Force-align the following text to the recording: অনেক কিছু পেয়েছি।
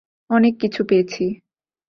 অনেক 0.29 0.53
কিছু 0.61 0.81
পেয়েছি। 0.85 1.23